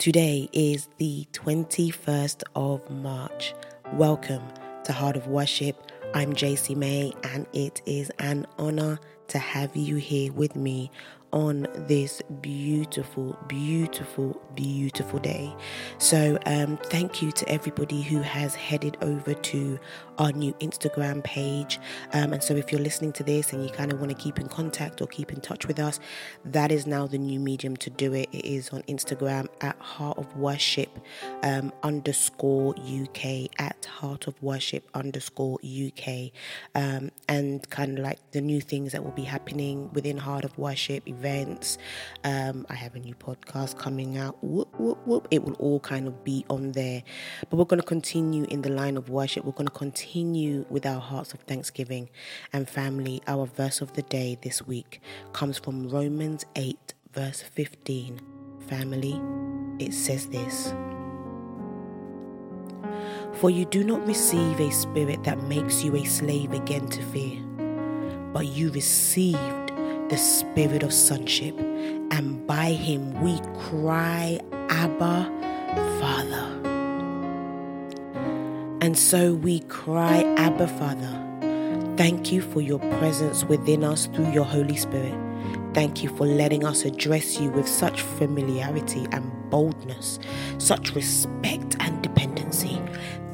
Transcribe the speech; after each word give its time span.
Today 0.00 0.48
is 0.54 0.88
the 0.96 1.26
21st 1.34 2.42
of 2.56 2.88
March. 2.88 3.52
Welcome 3.92 4.42
to 4.84 4.94
Heart 4.94 5.16
of 5.16 5.26
Worship. 5.26 5.76
I'm 6.14 6.32
JC 6.32 6.74
May, 6.74 7.12
and 7.22 7.46
it 7.52 7.82
is 7.84 8.10
an 8.18 8.46
honor 8.56 8.98
to 9.28 9.38
have 9.38 9.76
you 9.76 9.96
here 9.96 10.32
with 10.32 10.56
me 10.56 10.90
on 11.32 11.66
this 11.74 12.22
beautiful, 12.40 13.38
beautiful, 13.46 14.40
beautiful 14.54 15.18
day. 15.18 15.54
So, 15.98 16.38
um, 16.46 16.76
thank 16.84 17.22
you 17.22 17.32
to 17.32 17.48
everybody 17.48 18.02
who 18.02 18.20
has 18.20 18.54
headed 18.54 18.96
over 19.00 19.34
to 19.34 19.78
our 20.18 20.32
new 20.32 20.52
Instagram 20.54 21.22
page. 21.24 21.78
Um, 22.12 22.32
and 22.32 22.42
so, 22.42 22.54
if 22.54 22.72
you're 22.72 22.80
listening 22.80 23.12
to 23.14 23.22
this 23.22 23.52
and 23.52 23.64
you 23.64 23.70
kind 23.70 23.92
of 23.92 24.00
want 24.00 24.10
to 24.10 24.16
keep 24.16 24.38
in 24.38 24.48
contact 24.48 25.00
or 25.00 25.06
keep 25.06 25.32
in 25.32 25.40
touch 25.40 25.66
with 25.66 25.78
us, 25.78 26.00
that 26.44 26.72
is 26.72 26.86
now 26.86 27.06
the 27.06 27.18
new 27.18 27.38
medium 27.38 27.76
to 27.78 27.90
do 27.90 28.12
it. 28.12 28.28
It 28.32 28.44
is 28.44 28.70
on 28.70 28.82
Instagram 28.82 29.48
at 29.60 29.78
Heart 29.78 30.18
of 30.18 30.36
Worship 30.36 30.98
um, 31.42 31.72
underscore 31.82 32.74
UK 32.76 33.48
at 33.58 33.84
Heart 33.84 34.26
of 34.26 34.42
Worship 34.42 34.88
underscore 34.94 35.58
UK, 35.64 36.30
um, 36.74 37.10
and 37.28 37.68
kind 37.70 37.98
of 37.98 38.04
like 38.04 38.18
the 38.32 38.40
new 38.40 38.60
things 38.60 38.92
that 38.92 39.04
will 39.04 39.10
be 39.12 39.24
happening 39.24 39.90
within 39.92 40.18
Heart 40.18 40.44
of 40.44 40.56
Worship 40.58 41.06
events. 41.20 41.76
Um, 42.24 42.66
I 42.70 42.74
have 42.74 42.94
a 42.94 42.98
new 42.98 43.14
podcast 43.14 43.76
coming 43.76 44.16
out. 44.16 44.42
Whoop, 44.42 44.68
whoop, 44.80 44.98
whoop. 45.06 45.28
It 45.30 45.44
will 45.44 45.54
all 45.54 45.80
kind 45.80 46.08
of 46.08 46.24
be 46.24 46.46
on 46.48 46.72
there. 46.72 47.02
But 47.48 47.58
we're 47.58 47.66
going 47.66 47.80
to 47.80 47.86
continue 47.86 48.44
in 48.44 48.62
the 48.62 48.70
line 48.70 48.96
of 48.96 49.10
worship. 49.10 49.44
We're 49.44 49.52
going 49.52 49.68
to 49.68 49.74
continue 49.74 50.64
with 50.70 50.86
our 50.86 51.00
hearts 51.00 51.34
of 51.34 51.40
thanksgiving 51.40 52.08
and 52.54 52.68
family. 52.68 53.22
Our 53.26 53.46
verse 53.46 53.82
of 53.82 53.92
the 53.92 54.02
day 54.02 54.38
this 54.40 54.66
week 54.66 55.00
comes 55.34 55.58
from 55.58 55.88
Romans 55.88 56.46
8, 56.56 56.94
verse 57.12 57.42
15. 57.42 58.20
Family, 58.66 59.20
it 59.78 59.92
says 59.92 60.26
this. 60.28 60.72
For 63.34 63.50
you 63.50 63.66
do 63.66 63.84
not 63.84 64.06
receive 64.06 64.58
a 64.58 64.70
spirit 64.70 65.22
that 65.24 65.42
makes 65.42 65.84
you 65.84 65.96
a 65.96 66.04
slave 66.04 66.52
again 66.52 66.88
to 66.88 67.02
fear, 67.04 67.42
but 68.32 68.46
you 68.46 68.70
received 68.70 69.59
the 70.10 70.18
spirit 70.18 70.82
of 70.82 70.92
sonship, 70.92 71.56
and 72.10 72.44
by 72.46 72.72
him 72.72 73.20
we 73.22 73.38
cry, 73.60 74.40
Abba, 74.68 75.24
Father. 76.00 76.46
And 78.82 78.98
so 78.98 79.34
we 79.34 79.60
cry, 79.60 80.24
Abba, 80.36 80.66
Father. 80.66 81.96
Thank 81.96 82.32
you 82.32 82.42
for 82.42 82.60
your 82.60 82.80
presence 82.98 83.44
within 83.44 83.84
us 83.84 84.06
through 84.06 84.32
your 84.32 84.44
Holy 84.44 84.76
Spirit. 84.76 85.14
Thank 85.74 86.02
you 86.02 86.08
for 86.16 86.26
letting 86.26 86.64
us 86.64 86.84
address 86.84 87.38
you 87.38 87.50
with 87.50 87.68
such 87.68 88.02
familiarity 88.02 89.06
and 89.12 89.30
boldness, 89.48 90.18
such 90.58 90.94
respect 90.96 91.76
and 91.78 92.02
dependency. 92.02 92.82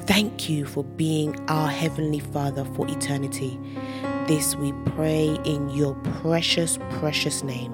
Thank 0.00 0.50
you 0.50 0.66
for 0.66 0.84
being 0.84 1.40
our 1.48 1.68
Heavenly 1.68 2.18
Father 2.20 2.66
for 2.74 2.86
eternity. 2.86 3.58
This 4.26 4.56
we 4.56 4.72
pray 4.96 5.38
in 5.44 5.70
your 5.70 5.94
precious, 6.20 6.80
precious 6.98 7.44
name. 7.44 7.72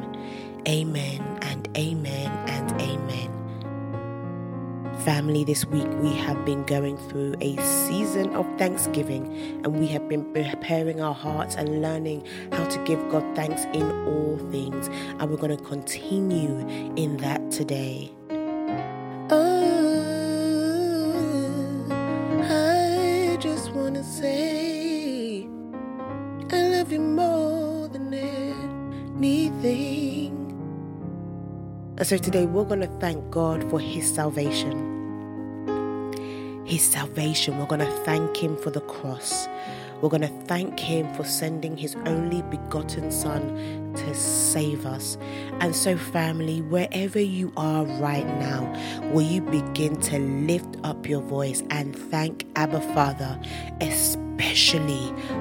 Amen 0.68 1.38
and 1.40 1.66
amen 1.78 2.30
and 2.46 2.70
amen. 2.78 3.30
Family, 5.02 5.44
this 5.44 5.64
week 5.64 5.88
we 6.02 6.12
have 6.12 6.44
been 6.44 6.62
going 6.64 6.98
through 7.08 7.36
a 7.40 7.56
season 7.56 8.34
of 8.34 8.46
Thanksgiving 8.58 9.62
and 9.64 9.80
we 9.80 9.86
have 9.86 10.06
been 10.10 10.30
preparing 10.34 11.00
our 11.00 11.14
hearts 11.14 11.54
and 11.54 11.80
learning 11.80 12.22
how 12.52 12.66
to 12.66 12.78
give 12.84 13.00
God 13.10 13.24
thanks 13.34 13.64
in 13.72 13.90
all 14.06 14.36
things. 14.50 14.88
And 15.20 15.30
we're 15.30 15.38
going 15.38 15.56
to 15.56 15.64
continue 15.64 16.58
in 16.96 17.16
that 17.16 17.50
today. 17.50 18.12
And 31.96 32.06
so 32.08 32.18
today 32.18 32.46
we're 32.46 32.64
going 32.64 32.80
to 32.80 32.88
thank 32.98 33.30
God 33.30 33.70
for 33.70 33.78
His 33.78 34.12
salvation. 34.12 34.90
His 36.66 36.82
salvation. 36.82 37.58
We're 37.58 37.66
going 37.66 37.86
to 37.86 37.92
thank 38.04 38.36
Him 38.36 38.56
for 38.56 38.70
the 38.70 38.80
cross. 38.80 39.46
We're 40.00 40.08
going 40.08 40.22
to 40.22 40.46
thank 40.46 40.80
Him 40.80 41.14
for 41.14 41.22
sending 41.22 41.76
His 41.76 41.94
only 42.06 42.42
begotten 42.42 43.12
Son 43.12 43.94
to 43.94 44.14
save 44.14 44.84
us. 44.84 45.16
And 45.60 45.76
so, 45.76 45.96
family, 45.96 46.62
wherever 46.62 47.20
you 47.20 47.52
are 47.56 47.84
right 48.00 48.26
now, 48.40 48.64
will 49.12 49.22
you 49.22 49.42
begin 49.42 50.00
to 50.00 50.18
lift 50.18 50.76
up 50.82 51.08
your 51.08 51.20
voice 51.20 51.62
and 51.70 51.96
thank 51.96 52.44
Abba 52.56 52.80
Father, 52.92 53.38
especially 53.80 54.31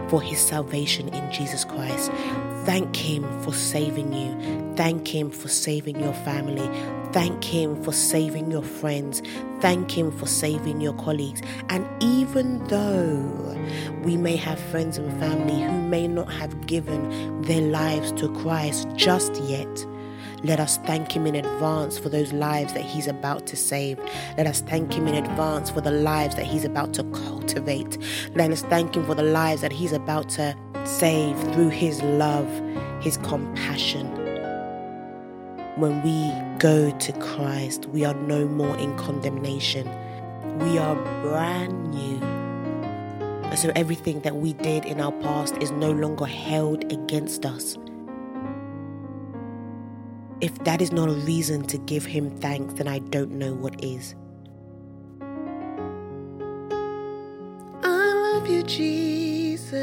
for 0.09 0.21
His 0.21 0.39
salvation 0.39 1.09
in 1.09 1.31
Jesus 1.31 1.65
Christ? 1.65 2.11
Thank 2.65 2.95
Him 2.95 3.23
for 3.41 3.53
saving 3.53 4.13
you. 4.13 4.73
Thank 4.75 5.07
Him 5.07 5.29
for 5.29 5.47
saving 5.47 5.99
your 5.99 6.13
family. 6.13 6.69
Thank 7.11 7.43
Him 7.43 7.81
for 7.83 7.91
saving 7.91 8.51
your 8.51 8.63
friends. 8.63 9.21
Thank 9.59 9.97
Him 9.97 10.11
for 10.11 10.27
saving 10.27 10.79
your 10.81 10.93
colleagues. 10.93 11.41
And 11.69 11.85
even 12.01 12.65
though 12.67 13.57
we 14.03 14.17
may 14.17 14.35
have 14.35 14.59
friends 14.59 14.97
and 14.97 15.11
family 15.19 15.61
who 15.61 15.81
may 15.87 16.07
not 16.07 16.31
have 16.31 16.67
given 16.67 17.41
their 17.41 17.61
lives 17.61 18.11
to 18.13 18.29
Christ 18.35 18.87
just 18.95 19.35
yet, 19.43 19.85
let 20.43 20.59
us 20.59 20.77
thank 20.77 21.11
Him 21.11 21.27
in 21.27 21.35
advance 21.35 21.99
for 21.99 22.09
those 22.09 22.33
lives 22.33 22.73
that 22.73 22.83
He's 22.83 23.07
about 23.07 23.45
to 23.47 23.55
save. 23.55 23.99
Let 24.37 24.47
us 24.47 24.61
thank 24.61 24.93
Him 24.93 25.07
in 25.07 25.23
advance 25.23 25.69
for 25.69 25.81
the 25.81 25.91
lives 25.91 26.35
that 26.35 26.45
He's 26.45 26.65
about 26.65 26.93
to 26.95 27.03
cultivate. 27.03 27.97
Let 28.33 28.49
us 28.49 28.63
thank 28.63 28.95
Him 28.95 29.05
for 29.05 29.13
the 29.13 29.23
lives 29.23 29.61
that 29.61 29.71
He's 29.71 29.91
about 29.93 30.29
to 30.29 30.55
save 30.83 31.37
through 31.53 31.69
His 31.69 32.01
love, 32.01 32.49
His 33.01 33.17
compassion. 33.17 34.07
When 35.77 36.01
we 36.01 36.31
go 36.59 36.91
to 36.91 37.13
Christ, 37.13 37.85
we 37.87 38.03
are 38.03 38.13
no 38.13 38.47
more 38.47 38.75
in 38.77 38.97
condemnation. 38.97 39.87
We 40.59 40.77
are 40.79 40.95
brand 41.21 41.91
new. 41.91 42.17
And 43.45 43.59
so 43.59 43.71
everything 43.75 44.21
that 44.21 44.35
we 44.37 44.53
did 44.53 44.85
in 44.85 44.99
our 44.99 45.11
past 45.11 45.57
is 45.57 45.71
no 45.71 45.91
longer 45.91 46.25
held 46.25 46.91
against 46.91 47.45
us. 47.45 47.77
If 50.41 50.57
that 50.63 50.81
is 50.81 50.91
not 50.91 51.07
a 51.07 51.13
reason 51.13 51.63
to 51.67 51.77
give 51.77 52.03
Him 52.03 52.31
thanks, 52.39 52.73
then 52.73 52.87
I 52.87 52.97
don't 52.99 53.31
know 53.33 53.53
what 53.53 53.83
is. 53.83 54.15
I 57.83 58.33
love 58.33 58.47
you, 58.49 58.63
Jesus. 58.63 59.77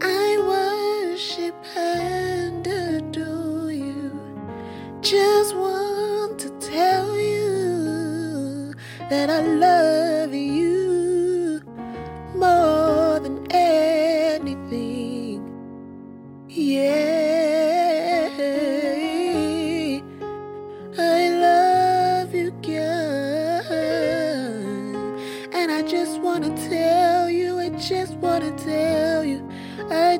I 0.00 0.38
worship 0.48 1.54
and 1.76 2.66
adore 2.66 3.70
you. 3.72 4.18
Just 5.02 5.54
want 5.54 6.38
to 6.40 6.48
tell 6.58 7.14
you 7.18 8.74
that 9.10 9.28
I 9.28 9.42
love 9.42 10.32
you 10.32 10.67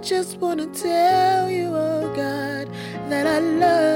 Just 0.08 0.38
wanna 0.38 0.66
tell 0.68 1.50
you, 1.50 1.66
oh 1.66 2.10
God, 2.16 2.66
that 3.10 3.26
I 3.26 3.40
love 3.40 3.87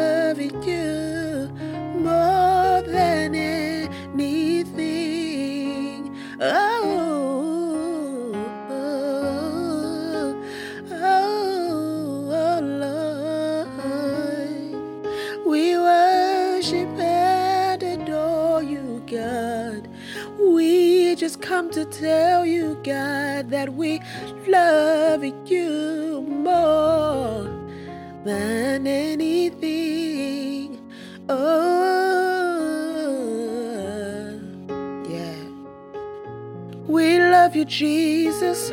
Jesus. 37.73 38.71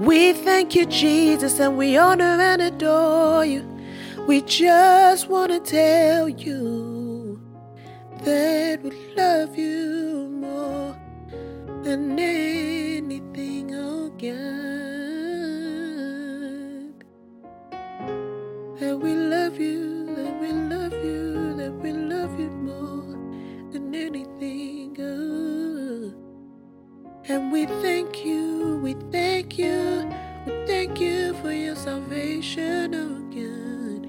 We 0.00 0.32
thank 0.32 0.74
you, 0.74 0.84
Jesus, 0.84 1.60
and 1.60 1.78
we 1.78 1.96
honor 1.96 2.24
and 2.24 2.60
adore 2.60 3.44
you. 3.44 3.62
We 4.26 4.42
just 4.42 5.28
want 5.28 5.52
to 5.52 5.60
tell 5.60 6.28
you 6.28 7.40
that 8.24 8.82
we 8.82 8.90
love 9.14 9.56
you 9.56 10.28
more 10.32 10.96
than 11.84 12.18
anything, 12.18 13.72
oh 13.76 14.08
God. 14.08 14.32
That 18.80 18.98
we 18.98 19.14
love 19.14 19.60
you, 19.60 20.06
that 20.16 20.40
we 20.40 20.50
love 20.50 20.92
you, 20.92 21.54
that 21.54 21.72
we 21.74 21.92
love 21.92 22.40
you 22.40 22.50
more 22.50 23.16
than 23.70 23.94
anything, 23.94 24.31
And 27.32 27.50
we 27.50 27.64
thank 27.64 28.26
you, 28.26 28.78
we 28.82 28.92
thank 29.10 29.56
you, 29.56 30.06
we 30.44 30.52
thank 30.66 31.00
you 31.00 31.32
for 31.40 31.50
your 31.50 31.74
salvation, 31.74 32.94
oh 32.94 33.22
God. 33.32 34.06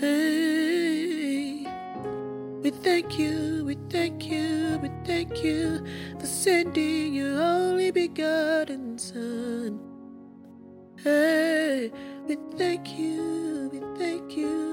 Hey, 0.00 1.66
we 2.62 2.70
thank 2.70 3.18
you, 3.18 3.66
we 3.66 3.76
thank 3.90 4.30
you, 4.30 4.78
we 4.80 4.88
thank 5.04 5.44
you 5.44 5.84
for 6.18 6.24
sending 6.24 7.12
your 7.12 7.38
only 7.38 7.90
begotten 7.90 8.98
Son. 8.98 9.78
Hey, 11.04 11.92
we 12.26 12.38
thank 12.56 12.96
you, 12.98 13.68
we 13.74 13.80
thank 13.98 14.38
you, 14.38 14.69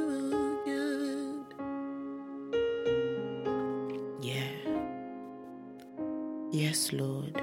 Yes, 6.57 6.91
Lord, 6.91 7.39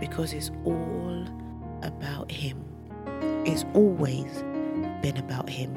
because 0.00 0.34
it's 0.34 0.50
all 0.66 1.24
about 1.82 2.30
Him. 2.30 2.62
It's 3.46 3.64
always 3.72 4.44
been 5.00 5.16
about 5.16 5.48
Him. 5.48 5.74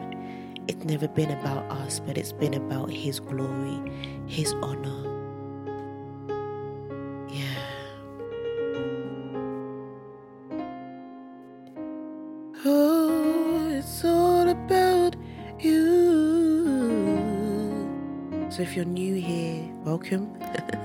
It's 0.67 0.83
never 0.83 1.07
been 1.07 1.31
about 1.31 1.63
us, 1.71 2.01
but 2.01 2.17
it's 2.17 2.33
been 2.33 2.55
about 2.55 2.91
His 2.91 3.21
glory, 3.21 3.79
His 4.27 4.51
honor. 4.61 5.01
Yeah. 7.29 7.55
Oh, 12.65 13.69
it's 13.71 14.03
all 14.03 14.49
about 14.49 15.15
you. 15.57 15.79
So 18.49 18.61
if 18.61 18.75
you're 18.75 18.83
new 18.83 19.15
here, 19.15 19.71
welcome. 19.85 20.37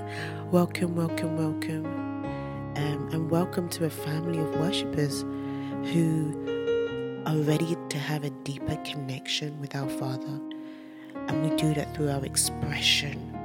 welcome, 0.51 0.95
welcome, 0.95 1.37
welcome. 1.37 1.85
Um, 2.75 3.09
and 3.11 3.29
welcome 3.29 3.69
to 3.69 3.85
a 3.85 3.89
family 3.89 4.39
of 4.39 4.59
worshippers 4.59 5.21
who 5.91 6.33
are 7.27 7.37
ready 7.37 7.77
to 7.89 7.97
have 7.99 8.23
a 8.23 8.31
deeper 8.31 8.75
connection 8.77 9.59
with 9.61 9.75
our 9.75 9.87
Father. 9.87 10.39
And 11.27 11.47
we 11.47 11.55
do 11.55 11.75
that 11.75 11.93
through 11.95 12.09
our 12.09 12.25
expression 12.25 13.37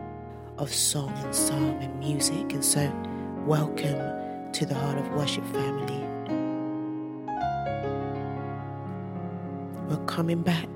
of 0.57 0.73
song 0.73 1.13
and 1.19 1.35
psalm 1.35 1.77
and 1.81 1.99
music. 1.99 2.55
And 2.55 2.65
so, 2.65 2.91
welcome 3.45 4.53
to 4.53 4.65
the 4.65 4.75
Heart 4.75 4.97
of 4.97 5.09
Worship 5.11 5.45
family. 5.49 6.01
We're 9.91 10.07
coming 10.07 10.43
back. 10.43 10.69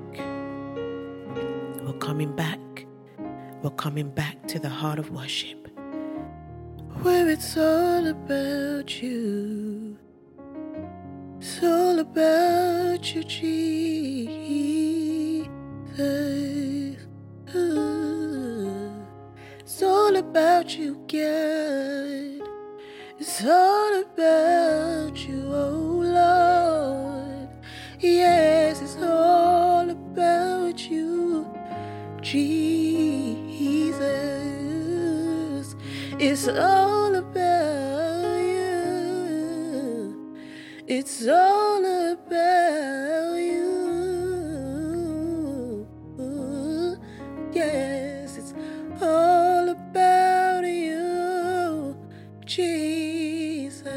We're 1.86 1.98
coming 2.00 2.36
back. 2.36 2.60
We're 3.62 3.70
coming 3.70 4.10
back 4.10 4.46
to 4.48 4.58
the 4.58 4.68
heart 4.68 4.98
of 4.98 5.10
worship. 5.10 5.67
Where 7.02 7.28
it's 7.30 7.56
all 7.56 8.06
about 8.08 9.00
you. 9.00 9.96
It's 11.38 11.62
all 11.62 12.00
about 12.00 13.14
you, 13.14 13.22
Jesus. 13.22 13.88
It's 19.60 19.82
all 19.82 20.16
about 20.16 20.76
you, 20.76 20.94
God. 21.06 22.48
It's 23.20 23.44
all 23.44 24.00
about 24.02 25.16
you, 25.28 25.42
oh 25.52 26.02
Lord. 26.02 27.48
Yes, 28.00 28.82
it's 28.82 28.96
all 28.96 29.88
about 29.88 30.90
you, 30.90 31.46
Jesus. 32.22 32.67
It's 36.40 36.46
all 36.46 37.16
about 37.16 38.38
you. 38.38 40.14
It's 40.86 41.26
all 41.26 41.84
about 41.84 43.34
you. 43.34 43.74
Yes, 47.52 48.38
it's 48.38 48.54
all 49.02 49.68
about 49.68 50.62
you, 50.62 51.96
Jesus. 52.46 53.88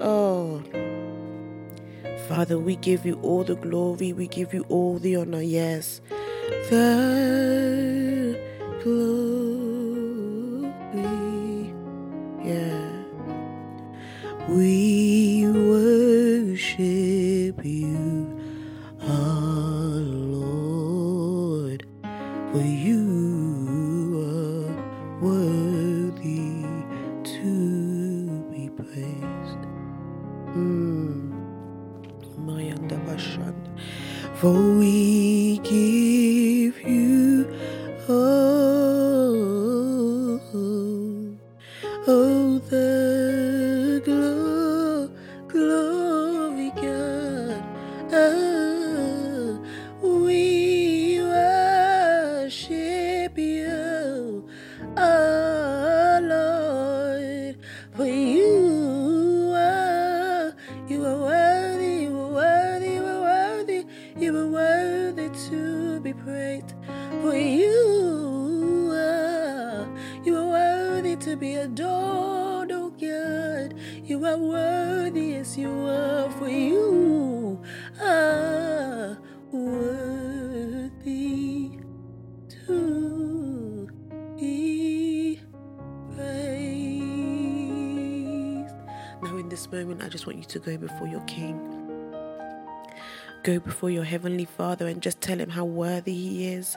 Oh, 0.00 0.60
Father, 2.26 2.58
we 2.58 2.74
give 2.74 3.06
you 3.06 3.20
all 3.22 3.44
the 3.44 3.54
glory, 3.54 4.12
we 4.12 4.26
give 4.26 4.52
you 4.52 4.64
all 4.68 4.98
the 4.98 5.14
honor, 5.14 5.42
yes. 5.42 6.00
The 6.70 8.36
glory, 8.82 9.39
For 34.40 34.52
we 34.52 35.58
give 35.58 35.99
moment, 89.84 90.02
I 90.02 90.08
just 90.08 90.26
want 90.26 90.38
you 90.38 90.44
to 90.44 90.58
go 90.58 90.76
before 90.76 91.06
your 91.06 91.20
King. 91.22 91.58
Go 93.42 93.58
before 93.58 93.90
your 93.90 94.04
Heavenly 94.04 94.44
Father 94.44 94.86
and 94.86 95.00
just 95.00 95.20
tell 95.20 95.38
Him 95.38 95.50
how 95.50 95.64
worthy 95.64 96.14
He 96.14 96.52
is. 96.52 96.76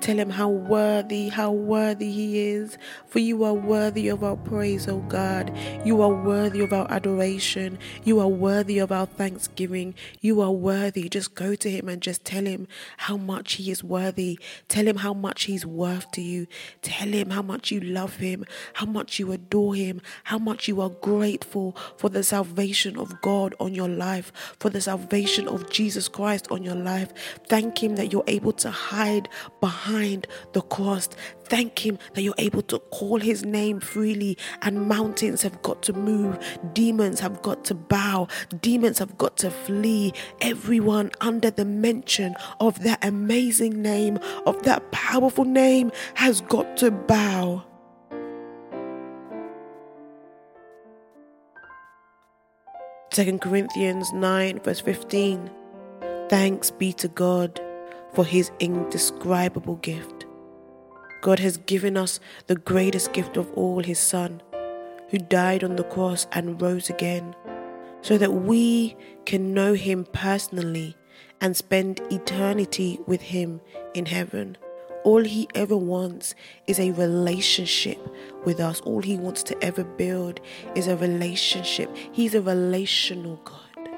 Tell 0.00 0.18
Him 0.18 0.30
how 0.30 0.48
worthy, 0.48 1.28
how 1.28 1.50
worthy 1.50 2.12
He 2.12 2.38
is. 2.38 2.78
For 3.06 3.18
you 3.18 3.42
are 3.42 3.54
worthy 3.54 4.08
of 4.08 4.22
our 4.22 4.36
praise, 4.36 4.86
O 4.86 4.98
God. 5.00 5.52
You 5.84 6.00
are 6.02 6.12
worthy 6.14 6.60
of 6.60 6.72
our 6.72 6.88
adoration. 6.90 7.78
You 8.04 8.20
are 8.20 8.28
worthy 8.28 8.78
of 8.78 8.92
our 8.92 9.06
thanksgiving. 9.06 9.94
You 10.20 10.40
are 10.40 10.52
worthy. 10.52 11.08
Just 11.08 11.34
go 11.34 11.56
to 11.56 11.70
Him 11.70 11.88
and 11.88 12.00
just 12.00 12.24
tell 12.24 12.44
Him 12.44 12.68
how 12.98 13.16
much 13.16 13.54
He 13.54 13.72
is 13.72 13.82
worthy. 13.82 14.38
Tell 14.68 14.86
Him 14.86 14.98
how 14.98 15.14
much 15.14 15.44
He's 15.44 15.66
worth 15.66 16.10
to 16.12 16.20
you. 16.20 16.46
Tell 16.80 17.08
Him 17.08 17.30
how 17.30 17.42
much 17.42 17.72
you 17.72 17.80
love 17.80 18.16
Him, 18.16 18.44
how 18.74 18.86
much 18.86 19.18
you 19.18 19.32
adore 19.32 19.74
Him, 19.74 20.00
how 20.24 20.38
much 20.38 20.68
you 20.68 20.80
are 20.80 20.90
grateful 20.90 21.76
for 21.96 22.08
the 22.08 22.22
salvation 22.22 22.96
of 22.96 23.20
God 23.20 23.54
on 23.58 23.74
your 23.74 23.88
life, 23.88 24.32
for 24.60 24.70
the 24.70 24.80
salvation 24.80 25.48
of 25.48 25.70
Jesus 25.70 26.06
Christ 26.08 26.46
on 26.52 26.62
your 26.62 26.76
life. 26.76 27.12
Thank 27.48 27.82
Him 27.82 27.96
that 27.96 28.12
you're 28.12 28.24
able 28.28 28.52
to 28.52 28.70
hide 28.70 29.28
behind 29.60 29.87
the 30.52 30.62
cost. 30.62 31.16
Thank 31.44 31.84
Him 31.84 31.98
that 32.14 32.22
you're 32.22 32.34
able 32.38 32.62
to 32.62 32.78
call 32.78 33.20
His 33.20 33.44
name 33.44 33.80
freely, 33.80 34.36
and 34.62 34.88
mountains 34.88 35.42
have 35.42 35.60
got 35.62 35.82
to 35.82 35.92
move, 35.92 36.38
demons 36.72 37.20
have 37.20 37.42
got 37.42 37.64
to 37.66 37.74
bow, 37.74 38.28
demons 38.60 38.98
have 38.98 39.16
got 39.18 39.36
to 39.38 39.50
flee. 39.50 40.12
Everyone 40.40 41.10
under 41.20 41.50
the 41.50 41.64
mention 41.64 42.34
of 42.60 42.82
that 42.82 43.04
amazing 43.04 43.80
name, 43.82 44.18
of 44.46 44.62
that 44.64 44.90
powerful 44.92 45.44
name, 45.44 45.90
has 46.14 46.40
got 46.42 46.76
to 46.78 46.90
bow. 46.90 47.64
Second 53.10 53.40
Corinthians 53.40 54.12
9, 54.12 54.60
verse 54.60 54.80
15. 54.80 55.50
Thanks 56.28 56.70
be 56.70 56.92
to 56.92 57.08
God 57.08 57.58
for 58.12 58.24
his 58.24 58.50
indescribable 58.58 59.76
gift. 59.76 60.26
God 61.20 61.40
has 61.40 61.56
given 61.56 61.96
us 61.96 62.20
the 62.46 62.56
greatest 62.56 63.12
gift 63.12 63.36
of 63.36 63.50
all, 63.54 63.82
his 63.82 63.98
Son, 63.98 64.40
who 65.10 65.18
died 65.18 65.64
on 65.64 65.76
the 65.76 65.84
cross 65.84 66.26
and 66.32 66.60
rose 66.60 66.88
again, 66.88 67.34
so 68.02 68.16
that 68.18 68.32
we 68.32 68.96
can 69.24 69.52
know 69.52 69.74
him 69.74 70.06
personally 70.12 70.96
and 71.40 71.56
spend 71.56 72.00
eternity 72.10 73.00
with 73.06 73.20
him 73.20 73.60
in 73.94 74.06
heaven. 74.06 74.56
All 75.04 75.24
he 75.24 75.48
ever 75.54 75.76
wants 75.76 76.34
is 76.66 76.78
a 76.78 76.90
relationship 76.92 77.98
with 78.44 78.60
us. 78.60 78.80
All 78.80 79.00
he 79.00 79.16
wants 79.16 79.42
to 79.44 79.64
ever 79.64 79.84
build 79.84 80.40
is 80.74 80.86
a 80.86 80.96
relationship. 80.96 81.94
He's 82.12 82.34
a 82.34 82.42
relational 82.42 83.36
God, 83.44 83.88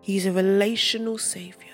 he's 0.00 0.26
a 0.26 0.32
relational 0.32 1.18
Savior. 1.18 1.69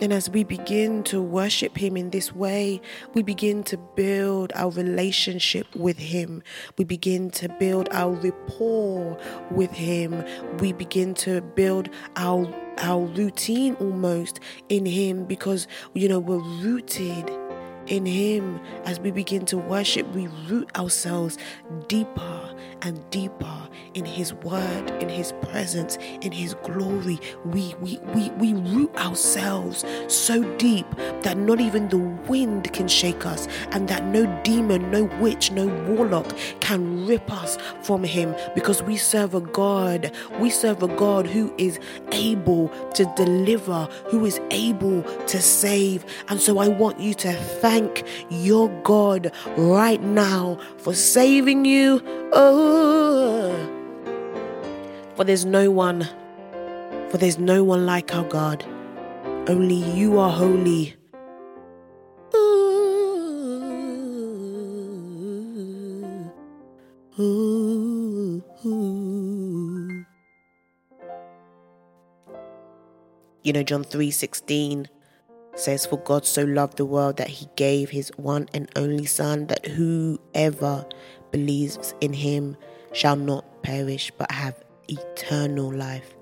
And 0.00 0.12
as 0.12 0.28
we 0.28 0.42
begin 0.42 1.04
to 1.04 1.22
worship 1.22 1.76
Him 1.76 1.96
in 1.96 2.10
this 2.10 2.34
way, 2.34 2.80
we 3.14 3.22
begin 3.22 3.62
to 3.64 3.76
build 3.76 4.52
our 4.54 4.70
relationship 4.70 5.66
with 5.76 5.98
Him. 5.98 6.42
We 6.76 6.84
begin 6.84 7.30
to 7.32 7.48
build 7.60 7.88
our 7.92 8.10
rapport 8.10 9.16
with 9.52 9.70
Him. 9.70 10.24
We 10.58 10.72
begin 10.72 11.14
to 11.14 11.40
build 11.40 11.90
our 12.16 12.52
our 12.78 13.06
routine 13.06 13.74
almost 13.74 14.40
in 14.68 14.84
Him 14.84 15.26
because 15.26 15.68
you 15.94 16.08
know 16.08 16.18
we're 16.18 16.38
rooted 16.38 17.30
in 17.86 18.06
Him 18.06 18.60
as 18.84 19.00
we 19.00 19.10
begin 19.10 19.44
to 19.46 19.58
worship. 19.58 20.06
We 20.14 20.28
root 20.48 20.70
ourselves 20.76 21.38
deeper 21.88 22.54
and 22.82 23.08
deeper 23.10 23.68
in 23.94 24.04
His 24.04 24.34
Word, 24.34 24.90
in 25.02 25.08
His 25.08 25.32
presence, 25.42 25.96
in 26.20 26.32
His 26.32 26.54
glory. 26.62 27.20
We, 27.44 27.74
we, 27.80 27.98
we, 28.14 28.30
we 28.30 28.54
root 28.54 28.94
ourselves 28.96 29.84
so 30.08 30.42
deep 30.56 30.86
that 31.22 31.36
not 31.36 31.60
even 31.60 31.88
the 31.88 31.98
wind 31.98 32.72
can 32.72 32.88
shake 32.88 33.26
us, 33.26 33.46
and 33.70 33.88
that 33.88 34.04
no 34.06 34.26
demon, 34.42 34.90
no 34.90 35.04
witch, 35.20 35.50
no 35.50 35.66
warlock 35.88 36.32
can 36.60 37.06
rip 37.06 37.30
us 37.30 37.56
from 37.82 38.02
Him 38.04 38.34
because 38.54 38.82
we 38.82 38.96
serve 38.96 39.34
a 39.34 39.40
God. 39.40 40.12
We 40.40 40.50
serve 40.50 40.82
a 40.82 40.88
God 40.88 41.26
who 41.26 41.54
is 41.58 41.78
able 42.12 42.68
to 42.94 43.04
deliver, 43.16 43.88
who 44.08 44.24
is 44.24 44.40
able 44.50 45.02
to 45.02 45.40
save. 45.40 46.04
And 46.28 46.40
so 46.40 46.58
I 46.58 46.68
want 46.68 47.00
you 47.00 47.14
to 47.14 47.32
thank 47.32 47.73
your 48.30 48.68
God 48.82 49.32
right 49.56 50.02
now 50.02 50.58
for 50.78 50.94
saving 50.94 51.64
you. 51.64 52.00
Oh. 52.32 53.54
For 55.16 55.24
there's 55.24 55.44
no 55.44 55.70
one, 55.70 56.08
for 57.10 57.18
there's 57.18 57.38
no 57.38 57.62
one 57.62 57.86
like 57.86 58.14
our 58.14 58.24
God. 58.24 58.64
Only 59.46 59.76
you 59.76 60.18
are 60.18 60.30
holy. 60.30 60.96
You 73.44 73.52
know, 73.52 73.62
John 73.62 73.84
3:16 73.84 74.88
says, 75.56 75.86
For 75.86 75.98
God 75.98 76.26
so 76.26 76.42
loved 76.42 76.76
the 76.76 76.84
world 76.84 77.16
that 77.16 77.28
he 77.28 77.48
gave 77.56 77.90
his 77.90 78.10
one 78.16 78.48
and 78.54 78.70
only 78.76 79.06
Son, 79.06 79.46
that 79.46 79.66
whoever 79.66 80.86
believes 81.30 81.94
in 82.00 82.12
him 82.12 82.56
shall 82.92 83.16
not 83.16 83.62
perish 83.62 84.10
but 84.16 84.30
have 84.30 84.62
eternal 84.88 85.72
life. 85.72 86.14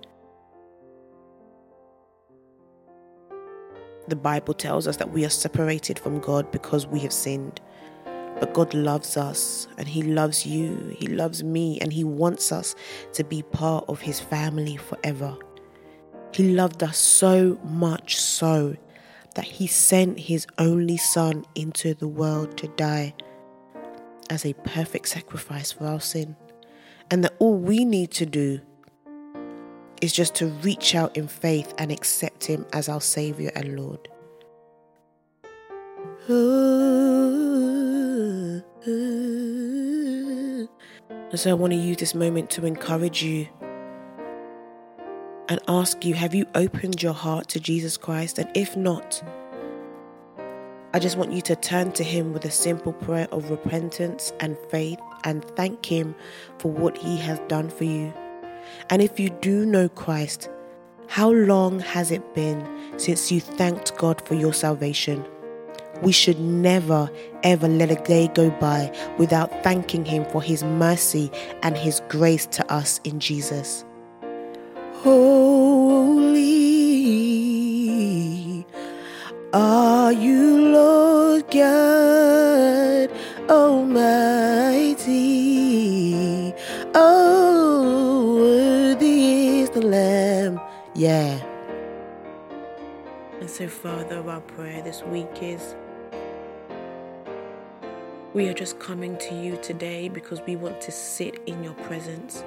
The 4.08 4.16
Bible 4.16 4.54
tells 4.54 4.88
us 4.88 4.96
that 4.96 5.12
we 5.12 5.24
are 5.24 5.30
separated 5.30 5.98
from 5.98 6.18
God 6.18 6.50
because 6.50 6.86
we 6.86 6.98
have 7.00 7.12
sinned. 7.12 7.60
But 8.04 8.54
God 8.54 8.74
loves 8.74 9.16
us 9.16 9.68
and 9.78 9.86
He 9.86 10.02
loves 10.02 10.44
you, 10.44 10.96
He 10.98 11.06
loves 11.06 11.44
me, 11.44 11.78
and 11.80 11.92
He 11.92 12.02
wants 12.02 12.50
us 12.50 12.74
to 13.12 13.22
be 13.22 13.42
part 13.42 13.84
of 13.88 14.00
His 14.00 14.18
family 14.18 14.76
forever. 14.76 15.36
He 16.32 16.52
loved 16.52 16.82
us 16.82 16.98
so 16.98 17.60
much 17.62 18.16
so 18.16 18.76
that 19.34 19.44
He 19.44 19.66
sent 19.66 20.20
His 20.20 20.46
only 20.58 20.96
Son 20.96 21.44
into 21.54 21.94
the 21.94 22.08
world 22.08 22.56
to 22.58 22.68
die 22.68 23.14
as 24.30 24.44
a 24.44 24.52
perfect 24.54 25.08
sacrifice 25.08 25.72
for 25.72 25.86
our 25.86 26.00
sin 26.00 26.36
and 27.10 27.22
that 27.24 27.34
all 27.38 27.54
we 27.56 27.84
need 27.84 28.10
to 28.10 28.26
do 28.26 28.60
is 30.00 30.12
just 30.12 30.34
to 30.34 30.46
reach 30.46 30.94
out 30.94 31.16
in 31.16 31.28
faith 31.28 31.72
and 31.78 31.92
accept 31.92 32.44
Him 32.46 32.66
as 32.72 32.88
our 32.88 33.00
Savior 33.00 33.52
and 33.54 33.78
Lord. 33.78 34.08
So 41.34 41.50
I 41.50 41.54
want 41.54 41.72
to 41.72 41.78
use 41.78 41.96
this 41.96 42.14
moment 42.14 42.50
to 42.50 42.66
encourage 42.66 43.22
you 43.22 43.48
and 45.49 45.61
ask 45.68 46.04
you 46.04 46.14
have 46.14 46.34
you 46.34 46.46
opened 46.54 47.02
your 47.02 47.12
heart 47.12 47.49
to 47.49 47.61
Jesus 47.61 47.96
Christ? 47.96 48.38
And 48.38 48.50
if 48.56 48.76
not, 48.76 49.22
I 50.94 50.99
just 50.99 51.16
want 51.16 51.32
you 51.32 51.40
to 51.42 51.56
turn 51.56 51.92
to 51.92 52.04
Him 52.04 52.32
with 52.32 52.44
a 52.44 52.50
simple 52.50 52.92
prayer 52.92 53.26
of 53.32 53.50
repentance 53.50 54.32
and 54.40 54.58
faith 54.70 55.00
and 55.25 55.44
thank 55.56 55.87
Him 55.87 56.14
for 56.58 56.70
what 56.70 56.99
He 56.99 57.16
has 57.18 57.38
done 57.49 57.70
for 57.70 57.84
you. 57.84 58.12
And 58.90 59.00
if 59.00 59.18
you 59.18 59.30
do 59.30 59.64
know 59.64 59.88
Christ, 59.88 60.50
how 61.08 61.30
long 61.30 61.80
has 61.80 62.11
it 62.11 62.34
been 62.34 62.66
since 62.99 63.32
you 63.32 63.40
thanked 63.40 63.96
God 63.96 64.26
for 64.26 64.34
your 64.34 64.52
salvation? 64.52 65.25
We 66.02 66.12
should 66.12 66.40
never, 66.40 67.11
ever 67.42 67.68
let 67.68 67.90
a 67.90 68.02
day 68.02 68.28
go 68.28 68.50
by 68.50 68.94
without 69.18 69.62
thanking 69.62 70.04
Him 70.04 70.25
for 70.26 70.42
His 70.42 70.62
mercy 70.62 71.30
and 71.62 71.76
His 71.76 72.02
grace 72.08 72.46
to 72.46 72.72
us 72.72 73.00
in 73.04 73.20
Jesus. 73.20 73.84
Holy 75.02 76.32
are 79.52 80.12
you, 80.12 80.68
Lord 80.68 81.50
God 81.50 83.11
Almighty. 83.50 85.04
Oh, 86.94 88.37
worthy 88.38 89.61
is 89.62 89.71
the 89.71 89.82
Lamb. 89.82 90.61
Yeah. 90.94 91.40
And 93.40 93.50
so, 93.50 93.66
Father, 93.68 94.23
our 94.30 94.40
prayer 94.42 94.82
this 94.82 95.02
week 95.02 95.42
is 95.42 95.75
we 98.35 98.49
are 98.49 98.54
just 98.54 98.78
coming 98.78 99.18
to 99.18 99.35
you 99.35 99.56
today 99.62 100.09
because 100.09 100.40
we 100.47 100.56
want 100.56 100.80
to 100.82 100.92
sit 100.92 101.40
in 101.47 101.62
your 101.64 101.75
presence, 101.75 102.44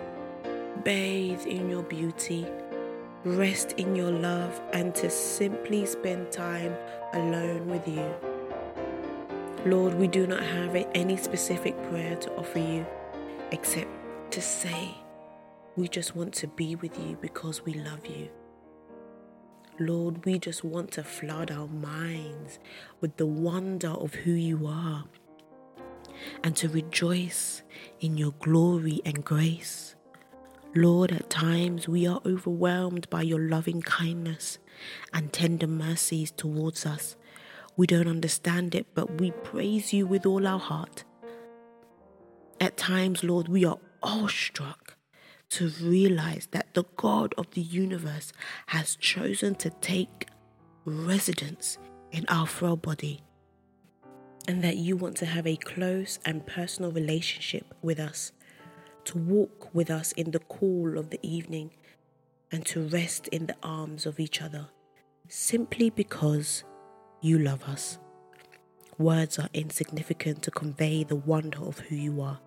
bathe 0.86 1.46
in 1.46 1.70
your 1.70 1.84
beauty 1.84 2.48
rest 3.26 3.74
in 3.74 3.96
your 3.96 4.12
love, 4.12 4.62
and 4.72 4.94
to 4.96 5.10
simply 5.10 5.86
spend 5.86 6.32
time 6.32 6.76
alone 7.14 7.68
with 7.68 7.88
you. 7.88 8.14
Lord, 9.66 9.96
we 9.96 10.08
do 10.08 10.28
not 10.28 10.44
have 10.44 10.76
any 10.94 11.18
specific 11.18 11.76
prayer 11.90 12.16
to 12.18 12.36
offer 12.36 12.60
you 12.60 12.86
except 13.52 13.90
to 14.32 14.42
say 14.42 14.96
we 15.76 15.88
just 15.88 16.16
want 16.16 16.34
to 16.36 16.48
be 16.48 16.76
with 16.76 16.98
you 17.00 17.18
because 17.20 17.66
we 17.66 17.74
love 17.74 18.06
you. 18.06 18.30
Lord, 19.80 20.24
we 20.24 20.38
just 20.38 20.64
want 20.64 20.92
to 20.92 21.04
flood 21.04 21.52
our 21.52 21.68
minds 21.68 22.60
with 23.02 23.18
the 23.18 23.26
wonder 23.26 23.90
of 23.90 24.14
who 24.14 24.32
you 24.32 24.68
are 24.68 25.06
and 26.44 26.56
to 26.58 26.70
rejoice 26.70 27.64
in 28.00 28.18
your 28.18 28.34
glory 28.40 29.02
and 29.04 29.26
grace. 29.26 29.95
Lord, 30.78 31.14
at 31.14 31.30
times 31.30 31.88
we 31.88 32.06
are 32.06 32.20
overwhelmed 32.26 33.10
by 33.10 33.22
your 33.22 33.40
loving 33.40 33.82
kindness 33.82 34.60
and 35.14 35.32
tender 35.32 35.68
mercies 35.68 36.32
towards 36.32 36.86
us. 36.86 37.16
We 37.78 37.88
don't 37.88 38.10
understand 38.10 38.76
it, 38.76 38.88
but 38.94 39.22
we 39.22 39.32
praise 39.32 39.94
you 39.94 40.06
with 40.06 40.26
all 40.26 40.46
our 40.46 40.60
heart. 40.60 41.06
At 42.60 42.76
times, 42.76 43.24
Lord, 43.24 43.48
we 43.48 43.64
are 43.64 43.78
awestruck 44.04 44.98
to 45.52 45.70
realize 45.82 46.50
that 46.52 46.74
the 46.74 46.84
God 46.98 47.34
of 47.38 47.52
the 47.52 47.62
universe 47.62 48.34
has 48.68 48.98
chosen 48.98 49.56
to 49.56 49.70
take 49.70 50.28
residence 50.84 51.78
in 52.12 52.26
our 52.28 52.48
frail 52.48 52.76
body 52.76 53.22
and 54.46 54.62
that 54.62 54.76
you 54.76 54.98
want 54.98 55.16
to 55.18 55.26
have 55.26 55.48
a 55.48 55.56
close 55.56 56.20
and 56.26 56.46
personal 56.46 56.92
relationship 56.92 57.74
with 57.82 57.98
us, 58.00 58.34
to 59.06 59.18
walk 59.18 59.74
with 59.74 59.90
us 59.90 60.12
in 60.14 60.32
the 60.32 60.40
cool 60.40 60.98
of 60.98 61.10
the 61.10 61.20
evening, 61.22 61.72
and 62.52 62.66
to 62.66 62.88
rest 62.88 63.28
in 63.30 63.48
the 63.48 63.56
arms 63.64 64.06
of 64.06 64.20
each 64.20 64.42
other, 64.42 64.68
simply 65.28 65.90
because 65.90 66.64
you 67.22 67.40
love 67.40 67.64
us. 67.64 67.98
Words 68.98 69.40
are 69.40 69.50
insignificant 69.54 70.42
to 70.44 70.52
convey 70.52 71.04
the 71.04 71.16
wonder 71.16 71.64
of 71.64 71.80
who 71.80 71.96
you 71.96 72.22
are, 72.22 72.40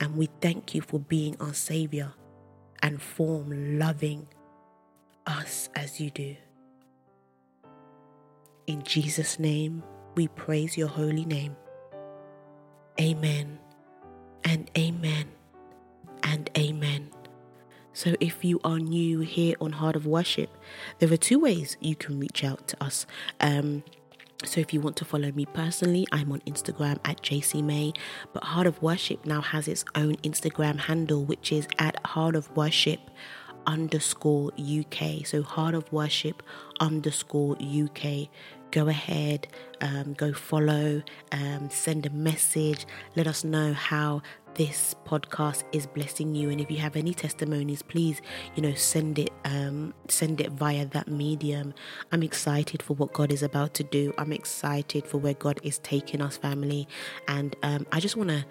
and 0.00 0.16
we 0.16 0.28
thank 0.40 0.74
you 0.74 0.80
for 0.80 0.98
being 0.98 1.36
our 1.40 1.54
Saviour 1.54 2.14
and 2.82 3.00
form 3.00 3.78
loving 3.78 4.28
us 5.26 5.68
as 5.74 6.00
you 6.00 6.10
do. 6.10 6.36
In 8.66 8.82
Jesus' 8.82 9.38
name, 9.38 9.82
we 10.14 10.28
praise 10.28 10.76
your 10.76 10.88
holy 10.88 11.24
name. 11.24 11.56
Amen 13.00 13.58
and 14.44 14.70
amen 14.76 15.26
and 16.22 16.50
amen. 16.56 17.10
So, 17.94 18.14
if 18.20 18.44
you 18.44 18.58
are 18.64 18.78
new 18.78 19.20
here 19.20 19.54
on 19.60 19.72
Heart 19.72 19.96
of 19.96 20.06
Worship, 20.06 20.50
there 20.98 21.12
are 21.12 21.16
two 21.18 21.38
ways 21.38 21.76
you 21.80 21.94
can 21.94 22.18
reach 22.18 22.42
out 22.42 22.66
to 22.68 22.82
us. 22.82 23.06
Um, 23.40 23.84
so, 24.44 24.60
if 24.60 24.72
you 24.72 24.80
want 24.80 24.96
to 24.96 25.04
follow 25.04 25.30
me 25.32 25.44
personally, 25.44 26.06
I'm 26.10 26.32
on 26.32 26.40
Instagram 26.40 26.98
at 27.04 27.22
JCMay. 27.22 27.94
But 28.32 28.44
Heart 28.44 28.66
of 28.66 28.82
Worship 28.82 29.26
now 29.26 29.42
has 29.42 29.68
its 29.68 29.84
own 29.94 30.16
Instagram 30.16 30.78
handle, 30.78 31.24
which 31.24 31.52
is 31.52 31.68
at 31.78 32.04
Heart 32.06 32.34
of 32.34 32.54
Worship 32.56 33.00
underscore 33.66 34.52
UK. 34.58 35.26
So, 35.26 35.42
Heart 35.42 35.74
of 35.74 35.92
Worship 35.92 36.42
underscore 36.80 37.58
UK 37.60 38.30
go 38.72 38.88
ahead, 38.88 39.46
um, 39.80 40.14
go 40.14 40.32
follow, 40.32 41.02
um, 41.30 41.68
send 41.70 42.06
a 42.06 42.10
message, 42.10 42.86
let 43.14 43.26
us 43.28 43.44
know 43.44 43.72
how 43.72 44.22
this 44.54 44.94
podcast 45.06 45.64
is 45.72 45.86
blessing 45.86 46.34
you. 46.34 46.50
And 46.50 46.60
if 46.60 46.70
you 46.70 46.78
have 46.78 46.96
any 46.96 47.14
testimonies 47.14 47.82
please 47.82 48.20
you 48.54 48.62
know 48.62 48.74
send 48.74 49.18
it 49.18 49.30
um 49.44 49.94
send 50.08 50.40
it 50.40 50.52
via 50.52 50.86
that 50.86 51.08
medium. 51.08 51.74
I'm 52.10 52.22
excited 52.22 52.82
for 52.82 52.94
what 52.94 53.12
god 53.12 53.32
is 53.32 53.42
about 53.42 53.74
to 53.74 53.84
do. 53.84 54.12
I'm 54.18 54.32
excited 54.32 55.06
for 55.06 55.18
where 55.18 55.34
god 55.34 55.60
is 55.62 55.78
taking 55.78 56.20
us 56.20 56.36
family. 56.36 56.88
And 57.28 57.56
um 57.62 57.86
i 57.92 58.00
just 58.00 58.16
want 58.16 58.30
to 58.30 58.44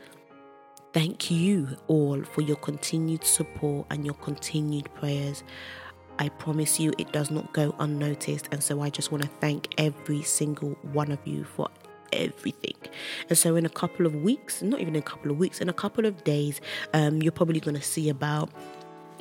thank 0.93 1.31
you 1.31 1.77
all 1.87 2.21
for 2.23 2.41
your 2.41 2.57
continued 2.57 3.23
support 3.23 3.87
and 3.89 4.05
your 4.05 4.15
continued 4.15 4.93
prayers. 4.95 5.43
I 6.19 6.29
promise 6.29 6.79
you 6.79 6.93
it 6.97 7.11
does 7.11 7.31
not 7.31 7.51
go 7.53 7.73
unnoticed. 7.79 8.49
And 8.51 8.61
so 8.61 8.81
I 8.81 8.89
just 8.89 9.11
want 9.11 9.23
to 9.23 9.29
thank 9.39 9.73
every 9.77 10.21
single 10.21 10.71
one 10.91 11.11
of 11.11 11.19
you 11.25 11.43
for 11.43 11.69
everything. 12.13 12.75
And 13.29 13.37
so, 13.37 13.55
in 13.55 13.65
a 13.65 13.69
couple 13.69 14.05
of 14.05 14.15
weeks, 14.15 14.61
not 14.61 14.79
even 14.79 14.95
a 14.95 15.01
couple 15.01 15.31
of 15.31 15.37
weeks, 15.37 15.61
in 15.61 15.69
a 15.69 15.73
couple 15.73 16.05
of 16.05 16.23
days, 16.23 16.61
um, 16.93 17.21
you're 17.21 17.31
probably 17.31 17.59
going 17.59 17.75
to 17.75 17.81
see 17.81 18.09
about 18.09 18.49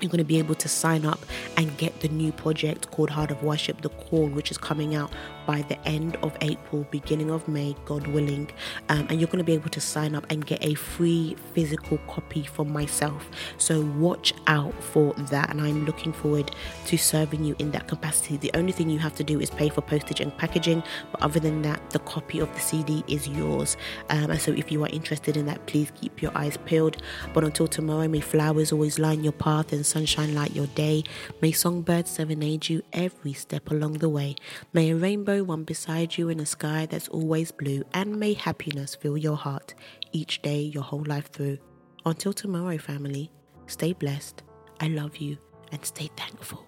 you're 0.02 0.10
going 0.10 0.18
to 0.18 0.24
be 0.24 0.38
able 0.38 0.54
to 0.54 0.68
sign 0.68 1.04
up 1.04 1.20
and 1.56 1.76
get 1.76 2.00
the 2.00 2.08
new 2.08 2.32
project 2.32 2.90
called 2.90 3.10
Heart 3.10 3.30
of 3.30 3.42
Worship, 3.42 3.80
The 3.80 3.88
Call, 3.90 4.28
which 4.28 4.50
is 4.50 4.58
coming 4.58 4.94
out 4.94 5.12
by 5.46 5.62
the 5.62 5.88
end 5.88 6.16
of 6.22 6.36
April, 6.42 6.86
beginning 6.90 7.30
of 7.30 7.46
May, 7.48 7.74
God 7.84 8.06
willing. 8.06 8.50
Um, 8.88 9.06
and 9.08 9.20
you're 9.20 9.26
going 9.26 9.38
to 9.38 9.44
be 9.44 9.54
able 9.54 9.70
to 9.70 9.80
sign 9.80 10.14
up 10.14 10.24
and 10.30 10.46
get 10.46 10.64
a 10.64 10.74
free 10.74 11.36
physical 11.54 11.98
copy 12.08 12.44
for 12.44 12.64
myself. 12.64 13.28
So 13.58 13.80
watch 13.98 14.32
out 14.46 14.74
for 14.82 15.12
that. 15.14 15.50
And 15.50 15.60
I'm 15.60 15.86
looking 15.86 16.12
forward 16.12 16.52
to 16.86 16.96
serving 16.96 17.44
you 17.44 17.56
in 17.58 17.72
that 17.72 17.88
capacity. 17.88 18.36
The 18.36 18.50
only 18.54 18.72
thing 18.72 18.90
you 18.90 18.98
have 19.00 19.16
to 19.16 19.24
do 19.24 19.40
is 19.40 19.50
pay 19.50 19.68
for 19.68 19.80
postage 19.80 20.20
and 20.20 20.36
packaging. 20.36 20.82
But 21.10 21.22
other 21.22 21.40
than 21.40 21.62
that, 21.62 21.90
the 21.90 21.98
copy 22.00 22.38
of 22.38 22.52
the 22.54 22.60
CD 22.60 23.02
is 23.08 23.26
yours. 23.26 23.76
Um, 24.08 24.30
and 24.30 24.40
so 24.40 24.52
if 24.52 24.70
you 24.70 24.84
are 24.84 24.88
interested 24.88 25.36
in 25.36 25.46
that, 25.46 25.66
please 25.66 25.90
keep 26.00 26.22
your 26.22 26.36
eyes 26.36 26.58
peeled. 26.64 26.98
But 27.34 27.44
until 27.44 27.66
tomorrow, 27.66 28.06
may 28.08 28.20
flowers 28.20 28.72
always 28.72 28.98
line 28.98 29.24
your 29.24 29.32
path 29.32 29.72
and 29.72 29.84
sunshine 29.90 30.34
light 30.34 30.54
your 30.54 30.68
day. 30.68 31.04
May 31.42 31.52
songbirds 31.52 32.10
serenade 32.10 32.68
you 32.68 32.82
every 32.92 33.32
step 33.32 33.70
along 33.70 33.94
the 33.94 34.08
way. 34.08 34.36
May 34.72 34.90
a 34.90 34.96
rainbow 34.96 35.42
one 35.42 35.64
beside 35.64 36.16
you 36.16 36.28
in 36.28 36.40
a 36.40 36.46
sky 36.46 36.86
that's 36.86 37.08
always 37.08 37.52
blue. 37.52 37.84
And 37.92 38.18
may 38.18 38.32
happiness 38.34 38.94
fill 38.94 39.18
your 39.18 39.36
heart 39.36 39.74
each 40.12 40.42
day, 40.42 40.60
your 40.60 40.84
whole 40.84 41.04
life 41.04 41.30
through. 41.30 41.58
Until 42.06 42.32
tomorrow, 42.32 42.78
family, 42.78 43.30
stay 43.66 43.92
blessed. 43.92 44.42
I 44.80 44.88
love 44.88 45.16
you 45.18 45.36
and 45.72 45.84
stay 45.84 46.08
thankful. 46.16 46.66